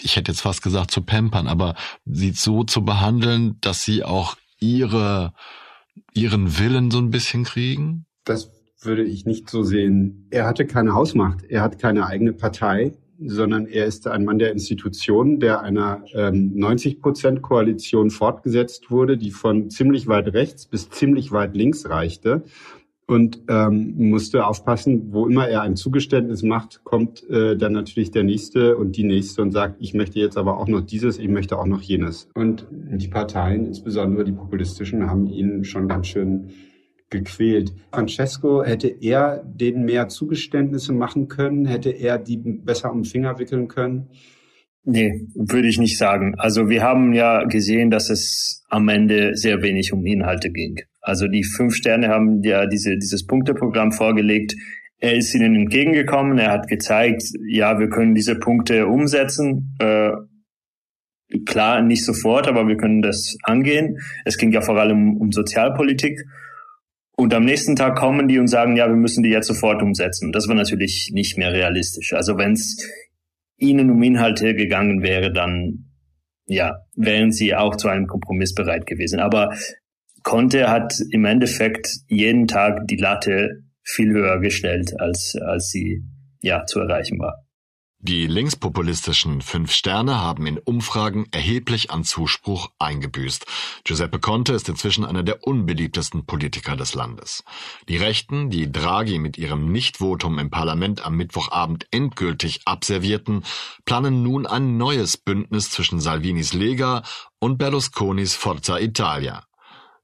[0.00, 4.36] ich hätte jetzt fast gesagt, zu pampern, aber sie so zu behandeln, dass sie auch
[4.58, 5.32] ihre,
[6.12, 8.04] ihren Willen so ein bisschen kriegen?
[8.24, 10.26] Das würde ich nicht so sehen.
[10.30, 11.44] Er hatte keine Hausmacht.
[11.44, 16.52] Er hat keine eigene Partei sondern er ist ein Mann der Institutionen, der einer ähm,
[16.54, 22.42] 90 Prozent Koalition fortgesetzt wurde, die von ziemlich weit rechts bis ziemlich weit links reichte
[23.10, 28.22] und ähm, musste aufpassen, wo immer er ein Zugeständnis macht, kommt äh, dann natürlich der
[28.22, 31.58] nächste und die nächste und sagt, ich möchte jetzt aber auch noch dieses, ich möchte
[31.58, 32.28] auch noch jenes.
[32.34, 36.50] Und die Parteien, insbesondere die populistischen, haben ihn schon ganz schön
[37.10, 37.72] gequält.
[37.92, 41.66] Francesco, hätte er denen mehr Zugeständnisse machen können?
[41.66, 44.08] Hätte er die besser um den Finger wickeln können?
[44.84, 46.34] Nee, würde ich nicht sagen.
[46.38, 50.80] Also wir haben ja gesehen, dass es am Ende sehr wenig um Inhalte ging.
[51.02, 54.54] Also die fünf Sterne haben ja diese, dieses Punkteprogramm vorgelegt.
[54.98, 56.38] Er ist ihnen entgegengekommen.
[56.38, 59.76] Er hat gezeigt, ja, wir können diese Punkte umsetzen.
[59.80, 60.12] Äh,
[61.46, 63.98] klar, nicht sofort, aber wir können das angehen.
[64.24, 66.20] Es ging ja vor allem um Sozialpolitik.
[67.20, 70.32] Und am nächsten Tag kommen die und sagen, ja, wir müssen die jetzt sofort umsetzen.
[70.32, 72.14] Das war natürlich nicht mehr realistisch.
[72.14, 72.82] Also wenn es
[73.58, 75.90] ihnen um Inhalte gegangen wäre, dann
[76.46, 79.20] ja, wären sie auch zu einem Kompromiss bereit gewesen.
[79.20, 79.54] Aber
[80.22, 86.02] Conte hat im Endeffekt jeden Tag die Latte viel höher gestellt, als, als sie
[86.40, 87.44] ja zu erreichen war.
[88.02, 93.44] Die linkspopulistischen Fünf Sterne haben in Umfragen erheblich an Zuspruch eingebüßt.
[93.84, 97.44] Giuseppe Conte ist inzwischen einer der unbeliebtesten Politiker des Landes.
[97.90, 103.44] Die Rechten, die Draghi mit ihrem Nichtvotum im Parlament am Mittwochabend endgültig abservierten,
[103.84, 107.02] planen nun ein neues Bündnis zwischen Salvinis Lega
[107.38, 109.44] und Berlusconis Forza Italia.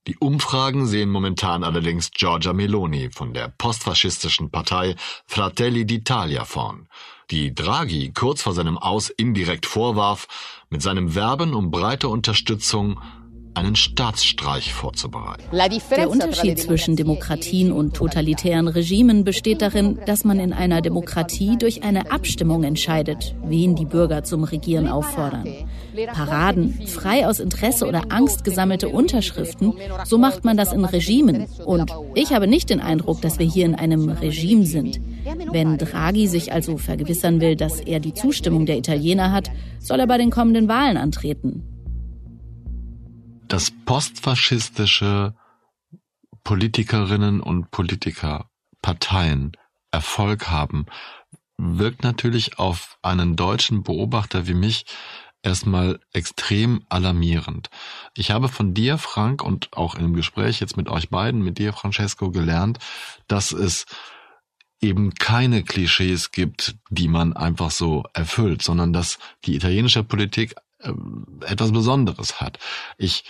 [0.07, 6.89] Die Umfragen sehen momentan allerdings Giorgia Meloni von der postfaschistischen Partei Fratelli d'Italia vorn
[7.31, 10.29] die Draghi kurz vor seinem Aus indirekt vorwarf,
[10.71, 13.01] mit seinem Werben um breite Unterstützung
[13.57, 15.43] einen Staatsstreich vorzubereiten.
[15.91, 21.83] Der Unterschied zwischen Demokratien und totalitären Regimen besteht darin, dass man in einer Demokratie durch
[21.83, 25.47] eine Abstimmung entscheidet, wen die Bürger zum Regieren auffordern.
[26.13, 29.73] Paraden, frei aus Interesse oder Angst gesammelte Unterschriften,
[30.05, 31.47] so macht man das in Regimen.
[31.65, 35.01] Und ich habe nicht den Eindruck, dass wir hier in einem Regime sind.
[35.51, 40.07] Wenn Draghi sich also vergewissern will, dass er die Zustimmung der Italiener hat, soll er
[40.07, 41.65] bei den kommenden Wahlen antreten
[43.49, 45.35] dass postfaschistische
[46.45, 48.51] Politikerinnen und Politiker,
[48.83, 49.53] Parteien
[49.91, 50.87] Erfolg haben,
[51.59, 54.85] wirkt natürlich auf einen deutschen Beobachter wie mich
[55.43, 57.71] erstmal extrem alarmierend.
[58.15, 61.73] Ich habe von dir, Frank, und auch im Gespräch jetzt mit euch beiden, mit dir,
[61.73, 62.79] Francesco, gelernt,
[63.29, 63.87] dass es
[64.81, 71.73] eben keine Klischees gibt, die man einfach so erfüllt, sondern dass die italienische Politik etwas
[71.73, 72.59] Besonderes hat.
[72.99, 73.25] Ich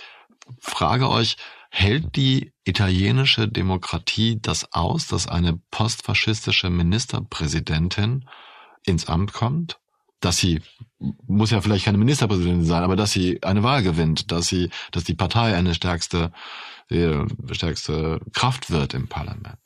[0.59, 1.37] frage euch,
[1.69, 8.25] hält die italienische Demokratie das aus, dass eine postfaschistische Ministerpräsidentin
[8.85, 9.79] ins Amt kommt?
[10.19, 10.61] Dass sie,
[10.99, 15.03] muss ja vielleicht keine Ministerpräsidentin sein, aber dass sie eine Wahl gewinnt, dass sie, dass
[15.03, 16.31] die Partei eine stärkste,
[16.89, 19.59] äh, stärkste Kraft wird im Parlament.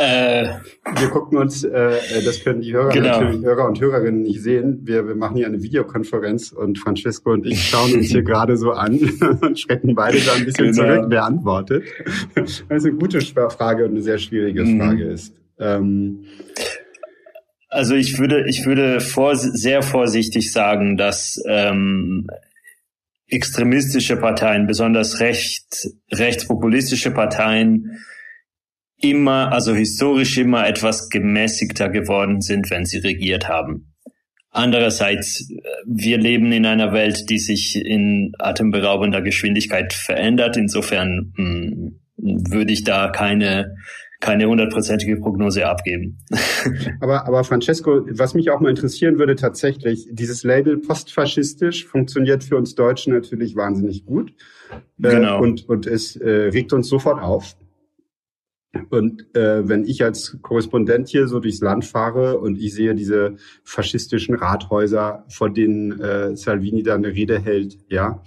[0.00, 0.54] Äh,
[0.98, 3.20] wir gucken uns, äh, das können die Hörer, genau.
[3.20, 4.80] natürlich Hörer und Hörerinnen nicht sehen.
[4.84, 8.72] Wir, wir machen hier eine Videokonferenz und Francesco und ich schauen uns hier gerade so
[8.72, 8.98] an
[9.42, 10.94] und schrecken beide da ein bisschen genau.
[10.94, 11.84] zurück, wer antwortet.
[12.34, 12.44] Weil
[12.78, 14.78] es eine gute Frage und eine sehr schwierige mhm.
[14.78, 15.34] Frage ist.
[15.58, 16.24] Ähm,
[17.68, 22.26] also ich würde, ich würde vor, sehr vorsichtig sagen, dass ähm,
[23.28, 27.98] extremistische Parteien, besonders recht, rechtspopulistische Parteien,
[29.00, 33.92] immer, also historisch immer etwas gemäßigter geworden sind, wenn sie regiert haben.
[34.50, 35.48] Andererseits,
[35.86, 40.56] wir leben in einer Welt, die sich in atemberaubender Geschwindigkeit verändert.
[40.56, 43.76] Insofern mh, hm, würde ich da keine
[44.20, 46.18] keine hundertprozentige Prognose abgeben.
[47.00, 52.56] aber, aber Francesco, was mich auch mal interessieren würde tatsächlich, dieses Label postfaschistisch funktioniert für
[52.56, 54.32] uns Deutschen natürlich wahnsinnig gut.
[55.02, 55.38] Äh, genau.
[55.38, 57.56] Äh, und, und es äh, regt uns sofort auf.
[58.90, 63.36] Und äh, wenn ich als Korrespondent hier so durchs Land fahre und ich sehe diese
[63.64, 68.22] faschistischen Rathäuser, vor denen äh, Salvini da eine Rede hält, ja,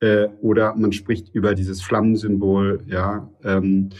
[0.00, 3.90] äh, oder man spricht über dieses Flammensymbol, ja, ähm,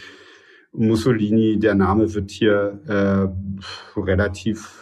[0.73, 4.82] Mussolini, der Name wird hier äh, relativ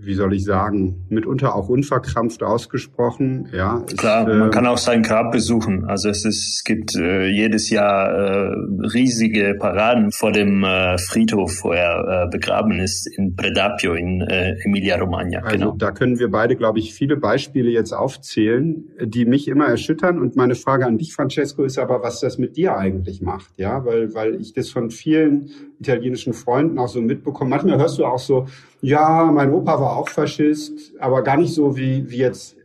[0.00, 3.48] wie soll ich sagen, mitunter auch unverkrampft ausgesprochen.
[3.52, 5.84] Ja, Klar, äh, man kann auch sein Grab besuchen.
[5.84, 8.54] Also es, ist, es gibt äh, jedes Jahr äh,
[8.92, 14.56] riesige Paraden vor dem äh, Friedhof, wo er äh, begraben ist, in Predapio in äh,
[14.64, 15.40] Emilia-Romagna.
[15.40, 15.76] Also genau.
[15.76, 20.18] da können wir beide, glaube ich, viele Beispiele jetzt aufzählen, die mich immer erschüttern.
[20.18, 23.52] Und meine Frage an dich, Francesco, ist aber, was das mit dir eigentlich macht.
[23.56, 27.50] Ja, weil, weil ich das von vielen italienischen Freunden auch so mitbekomme.
[27.50, 28.46] Manchmal hörst du auch so,
[28.80, 32.56] ja, mein Opa war auch Faschist, aber gar nicht so, wie, wie jetzt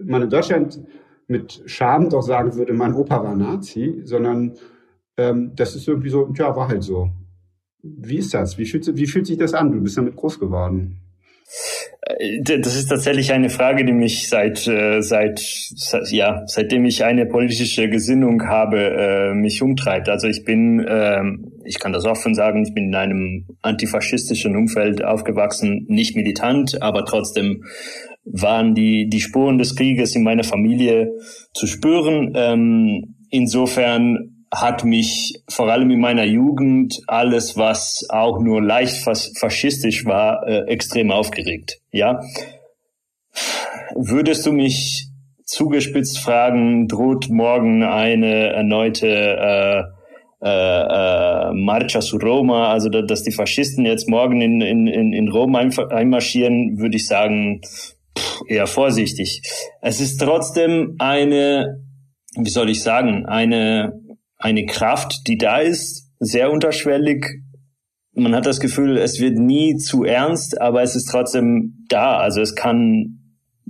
[0.00, 0.80] man in Deutschland
[1.26, 4.54] mit Scham doch sagen würde, mein Opa war Nazi, sondern
[5.16, 7.10] ähm, das ist irgendwie so, ja, war halt so.
[7.82, 8.58] Wie ist das?
[8.58, 9.72] Wie fühlt, wie fühlt sich das an?
[9.72, 11.00] Du bist damit groß geworden.
[12.08, 15.40] Äh, das ist tatsächlich eine Frage, die mich seit, äh, seit,
[16.10, 20.08] ja, seitdem ich eine politische Gesinnung habe, äh, mich umtreibt.
[20.08, 25.04] Also ich bin, ähm, ich kann das offen sagen, ich bin in einem antifaschistischen Umfeld
[25.04, 27.64] aufgewachsen, nicht militant, aber trotzdem
[28.24, 31.12] waren die, die Spuren des Krieges in meiner Familie
[31.54, 32.32] zu spüren.
[32.34, 39.32] Ähm, insofern hat mich vor allem in meiner Jugend alles, was auch nur leicht fas
[39.38, 41.80] faschistisch war, äh, extrem aufgeregt.
[41.90, 42.20] Ja,
[43.94, 45.08] würdest du mich
[45.44, 49.82] zugespitzt fragen, droht morgen eine erneute äh,
[50.40, 55.56] äh, äh, Marcia su Roma, also dass die Faschisten jetzt morgen in, in, in Rom
[55.56, 57.96] einmarschieren, würde ich sagen, pff,
[58.46, 59.42] eher vorsichtig.
[59.80, 61.82] Es ist trotzdem eine,
[62.36, 63.92] wie soll ich sagen, eine
[64.38, 67.26] eine Kraft, die da ist, sehr unterschwellig.
[68.14, 72.18] Man hat das Gefühl, es wird nie zu ernst, aber es ist trotzdem da.
[72.18, 73.18] Also es kann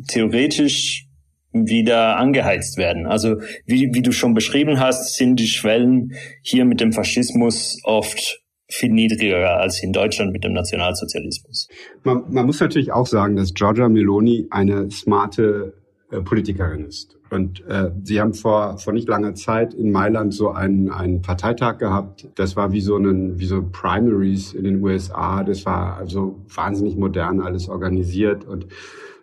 [0.07, 1.07] theoretisch
[1.53, 3.07] wieder angeheizt werden.
[3.07, 8.41] Also wie, wie du schon beschrieben hast, sind die Schwellen hier mit dem Faschismus oft
[8.71, 11.69] viel niedriger als in Deutschland mit dem Nationalsozialismus.
[12.05, 15.73] Man, man muss natürlich auch sagen, dass Giorgia Meloni eine smarte
[16.11, 17.19] Politikerin ist.
[17.31, 21.79] Und äh, sie haben vor, vor nicht langer Zeit in Mailand so einen, einen Parteitag
[21.79, 22.29] gehabt.
[22.37, 25.45] Das war wie so, einen, wie so Primaries in den USA.
[25.45, 28.47] Das war also wahnsinnig modern alles organisiert.
[28.47, 28.67] Und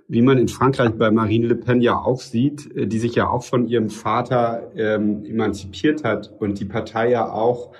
[0.08, 3.30] wie man in Frankreich bei Marine Le Pen ja auch sieht, äh, die sich ja
[3.30, 7.72] auch von ihrem Vater ähm, emanzipiert hat und die Partei ja auch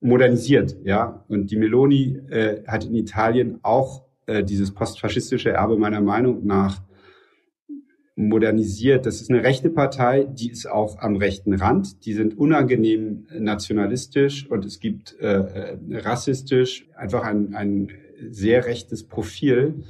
[0.00, 1.24] modernisiert, ja.
[1.28, 6.82] Und die Meloni äh, hat in Italien auch äh, dieses postfaschistische Erbe meiner Meinung nach
[8.16, 9.06] modernisiert.
[9.06, 12.04] Das ist eine rechte Partei, die ist auch am rechten Rand.
[12.06, 17.88] Die sind unangenehm nationalistisch und es gibt äh, äh rassistisch einfach ein, ein
[18.30, 19.84] sehr rechtes Profil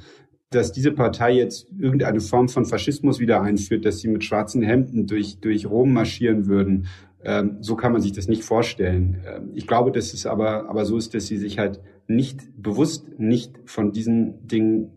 [0.55, 5.05] dass diese Partei jetzt irgendeine Form von Faschismus wieder einführt, dass sie mit schwarzen Hemden
[5.05, 6.87] durch, durch Rom marschieren würden.
[7.23, 9.21] Ähm, so kann man sich das nicht vorstellen.
[9.27, 13.19] Ähm, ich glaube, dass es aber, aber so ist, dass sie sich halt nicht bewusst
[13.19, 14.91] nicht von diesen Dingen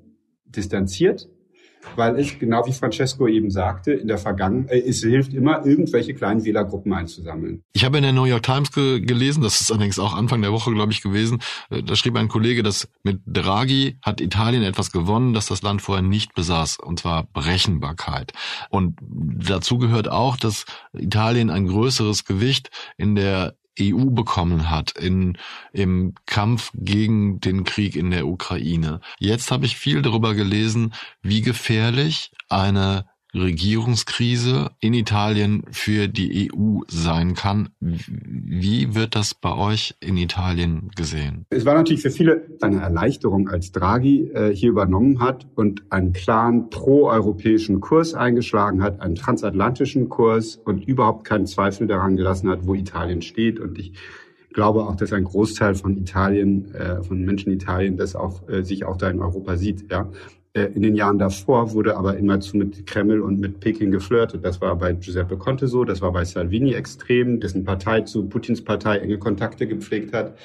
[0.45, 1.29] distanziert,
[1.97, 6.15] weil es, genau wie Francesco eben sagte, in der Vergangenheit, äh, es hilft immer, irgendwelche
[6.15, 7.63] kleinen Wählergruppen einzusammeln.
[7.73, 10.53] Ich habe in der New York Times ge gelesen, das ist allerdings auch Anfang der
[10.53, 14.93] Woche, glaube ich, gewesen, äh, da schrieb ein Kollege, dass mit Draghi hat Italien etwas
[14.93, 18.33] gewonnen, das das Land vorher nicht besaß, und zwar Berechenbarkeit.
[18.71, 25.39] Und dazu gehört auch, dass Italien ein größeres Gewicht in der EU bekommen hat in,
[25.73, 29.01] im Kampf gegen den Krieg in der Ukraine.
[29.19, 33.07] Jetzt habe ich viel darüber gelesen, wie gefährlich eine
[33.41, 37.71] Regierungskrise in Italien für die EU sein kann.
[37.81, 41.47] Wie wird das bei euch in Italien gesehen?
[41.51, 46.13] Es war natürlich für viele eine Erleichterung, als Draghi äh, hier übernommen hat und einen
[46.13, 52.67] klaren pro-europäischen Kurs eingeschlagen hat, einen transatlantischen Kurs und überhaupt keinen Zweifel daran gelassen hat,
[52.67, 53.61] wo Italien steht.
[53.61, 53.93] Und ich
[54.53, 58.85] glaube auch, dass ein Großteil von Italien, äh, von Menschen Italien, das auch äh, sich
[58.85, 59.91] auch da in Europa sieht.
[59.91, 60.11] Ja,
[60.67, 64.45] in den Jahren davor wurde aber immerzu mit Kreml und mit Peking geflirtet.
[64.45, 68.63] Das war bei Giuseppe Conte so, das war bei Salvini extrem, dessen Partei zu Putins
[68.63, 70.37] Partei enge Kontakte gepflegt hat.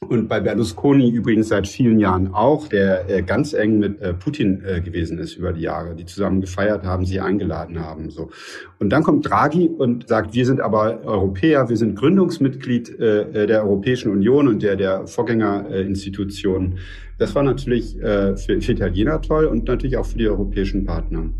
[0.00, 4.62] Und bei Berlusconi übrigens seit vielen Jahren auch, der äh, ganz eng mit äh, Putin
[4.64, 8.10] äh, gewesen ist über die Jahre, die zusammen gefeiert haben, sie eingeladen haben.
[8.10, 8.30] So.
[8.78, 14.12] Und dann kommt Draghi und sagt, wir sind aber Europäer, wir sind Gründungsmitglied der Europäischen
[14.12, 16.78] Union und der, der Vorgängerinstitutionen.
[17.18, 21.30] Das war natürlich für Italiener toll und natürlich auch für die europäischen Partner.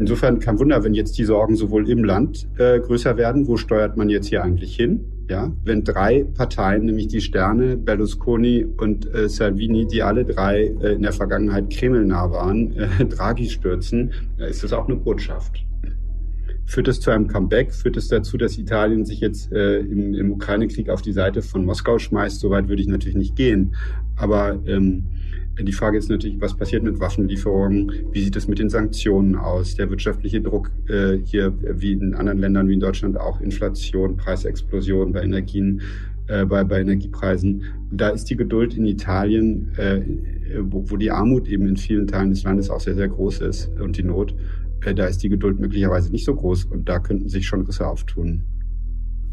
[0.00, 3.98] Insofern kein Wunder, wenn jetzt die Sorgen sowohl im Land äh, größer werden, wo steuert
[3.98, 5.04] man jetzt hier eigentlich hin?
[5.28, 10.94] Ja, wenn drei Parteien, nämlich die Sterne, Berlusconi und äh, Salvini, die alle drei äh,
[10.94, 15.62] in der Vergangenheit kremlnah waren, äh, Draghi stürzen, ist das auch eine Botschaft.
[16.64, 17.74] Führt es zu einem Comeback?
[17.74, 21.66] Führt es dazu, dass Italien sich jetzt äh, im, im Ukraine-Krieg auf die Seite von
[21.66, 22.40] Moskau schmeißt?
[22.40, 23.74] Soweit würde ich natürlich nicht gehen.
[24.16, 25.08] Aber ähm,
[25.58, 27.92] die Frage ist natürlich, was passiert mit Waffenlieferungen?
[28.12, 29.74] Wie sieht es mit den Sanktionen aus?
[29.74, 35.12] Der wirtschaftliche Druck äh, hier, wie in anderen Ländern wie in Deutschland auch, Inflation, Preisexplosion
[35.12, 35.82] bei Energien,
[36.28, 37.64] äh, bei, bei Energiepreisen.
[37.90, 40.00] Da ist die Geduld in Italien, äh,
[40.62, 43.70] wo, wo die Armut eben in vielen Teilen des Landes auch sehr, sehr groß ist
[43.80, 44.34] und die Not,
[44.84, 47.86] äh, da ist die Geduld möglicherweise nicht so groß und da könnten sich schon Risse
[47.86, 48.44] auftun.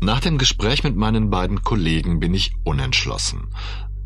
[0.04, 3.48] Nach dem Gespräch mit meinen beiden Kollegen bin ich unentschlossen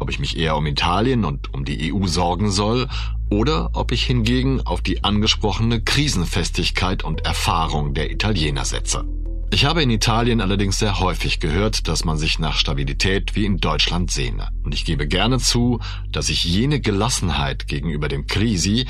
[0.01, 2.89] ob ich mich eher um Italien und um die EU sorgen soll
[3.29, 9.05] oder ob ich hingegen auf die angesprochene Krisenfestigkeit und Erfahrung der Italiener setze.
[9.53, 13.57] Ich habe in Italien allerdings sehr häufig gehört, dass man sich nach Stabilität wie in
[13.57, 14.47] Deutschland sehne.
[14.63, 15.79] Und ich gebe gerne zu,
[16.11, 18.87] dass ich jene Gelassenheit gegenüber dem Krisi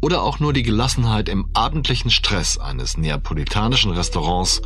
[0.00, 4.62] oder auch nur die Gelassenheit im abendlichen Stress eines neapolitanischen Restaurants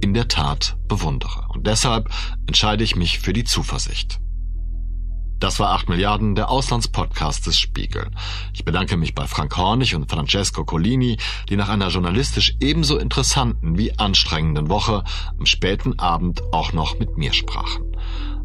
[0.00, 1.46] in der Tat bewundere.
[1.48, 2.08] Und deshalb
[2.46, 4.20] entscheide ich mich für die Zuversicht.
[5.38, 8.10] Das war 8 Milliarden, der Auslandspodcast des Spiegel.
[8.54, 11.18] Ich bedanke mich bei Frank Hornig und Francesco Collini,
[11.50, 15.04] die nach einer journalistisch ebenso interessanten wie anstrengenden Woche
[15.38, 17.84] am späten Abend auch noch mit mir sprachen.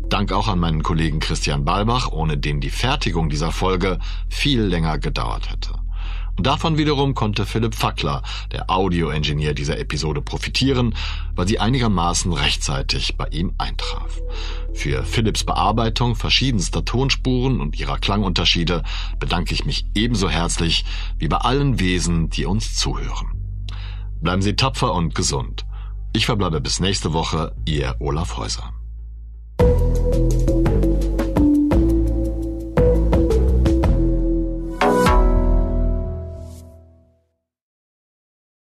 [0.10, 5.00] Dank auch an meinen Kollegen Christian Balbach, ohne den die Fertigung dieser Folge viel länger
[5.00, 5.81] gedauert hätte.
[6.44, 10.96] Davon wiederum konnte Philipp Fackler, der Audio-Engineer dieser Episode, profitieren,
[11.36, 14.20] weil sie einigermaßen rechtzeitig bei ihm eintraf.
[14.74, 18.84] Für Philipps Bearbeitung verschiedenster Tonspuren und ihrer Klangunterschiede
[19.20, 20.84] bedanke ich mich ebenso herzlich
[21.20, 23.28] wie bei allen Wesen, die uns zuhören.
[24.22, 25.66] Bleiben Sie tapfer und gesund.
[26.14, 28.74] Ich verbleibe bis nächste Woche, Ihr Olaf Häuser.